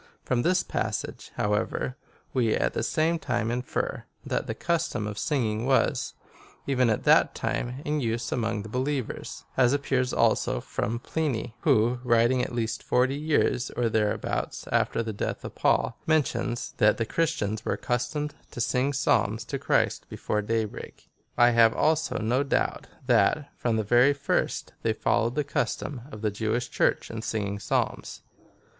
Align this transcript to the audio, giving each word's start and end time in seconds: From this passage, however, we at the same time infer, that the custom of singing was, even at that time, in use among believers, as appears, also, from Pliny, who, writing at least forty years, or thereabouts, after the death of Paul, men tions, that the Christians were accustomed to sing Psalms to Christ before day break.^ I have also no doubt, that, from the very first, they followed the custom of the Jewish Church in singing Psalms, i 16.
From 0.23 0.41
this 0.41 0.63
passage, 0.63 1.31
however, 1.35 1.95
we 2.33 2.55
at 2.55 2.73
the 2.73 2.81
same 2.81 3.19
time 3.19 3.51
infer, 3.51 4.05
that 4.25 4.47
the 4.47 4.55
custom 4.55 5.05
of 5.05 5.19
singing 5.19 5.63
was, 5.67 6.15
even 6.65 6.89
at 6.89 7.03
that 7.03 7.35
time, 7.35 7.83
in 7.85 8.01
use 8.01 8.31
among 8.31 8.63
believers, 8.63 9.45
as 9.57 9.73
appears, 9.73 10.11
also, 10.11 10.59
from 10.59 10.97
Pliny, 10.97 11.53
who, 11.59 11.99
writing 12.03 12.41
at 12.41 12.51
least 12.51 12.81
forty 12.81 13.13
years, 13.15 13.69
or 13.77 13.89
thereabouts, 13.89 14.65
after 14.71 15.03
the 15.03 15.13
death 15.13 15.45
of 15.45 15.53
Paul, 15.53 15.95
men 16.07 16.23
tions, 16.23 16.73
that 16.77 16.97
the 16.97 17.05
Christians 17.05 17.63
were 17.63 17.73
accustomed 17.73 18.33
to 18.49 18.59
sing 18.59 18.93
Psalms 18.93 19.45
to 19.45 19.59
Christ 19.59 20.09
before 20.09 20.41
day 20.41 20.65
break.^ 20.65 21.09
I 21.37 21.51
have 21.51 21.75
also 21.75 22.17
no 22.17 22.41
doubt, 22.41 22.87
that, 23.05 23.51
from 23.55 23.75
the 23.75 23.83
very 23.83 24.13
first, 24.13 24.73
they 24.81 24.93
followed 24.93 25.35
the 25.35 25.43
custom 25.43 26.01
of 26.11 26.23
the 26.23 26.31
Jewish 26.31 26.71
Church 26.71 27.11
in 27.11 27.21
singing 27.21 27.59
Psalms, 27.59 28.21
i 28.31 28.49
16. 28.49 28.59